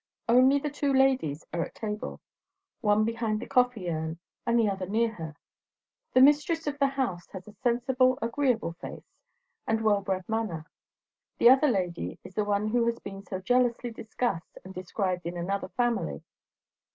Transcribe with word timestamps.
Only 0.27 0.57
the 0.57 0.71
two 0.71 0.91
ladies 0.91 1.45
are 1.53 1.61
at 1.61 1.75
the 1.75 1.79
table; 1.79 2.21
one 2.79 3.05
behind 3.05 3.39
the 3.39 3.45
coffee 3.45 3.87
urn, 3.91 4.17
and 4.47 4.57
the 4.57 4.67
other 4.67 4.87
near 4.87 5.09
her. 5.11 5.35
The 6.15 6.21
mistress 6.21 6.65
of 6.65 6.79
the 6.79 6.87
house 6.87 7.29
has 7.33 7.47
a 7.47 7.53
sensible, 7.53 8.17
agreeable 8.19 8.73
face, 8.81 9.13
and 9.67 9.81
well 9.81 10.01
bred 10.01 10.27
manner; 10.27 10.65
the 11.37 11.51
other 11.51 11.67
lady 11.67 12.17
is 12.23 12.33
the 12.33 12.43
one 12.45 12.69
who 12.69 12.87
has 12.87 12.97
been 12.97 13.21
so 13.21 13.41
jealously 13.41 13.91
discussed 13.91 14.57
and 14.65 14.73
described 14.73 15.27
in 15.27 15.37
another 15.37 15.69
family. 15.69 16.23